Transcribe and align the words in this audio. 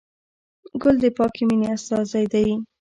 ګل 0.81 0.95
د 1.03 1.05
پاکې 1.17 1.43
مینې 1.47 1.67
استازی 1.75 2.25
دی. 2.33 2.47